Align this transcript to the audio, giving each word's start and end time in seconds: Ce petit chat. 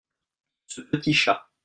Ce 0.65 0.81
petit 0.81 1.13
chat. 1.13 1.45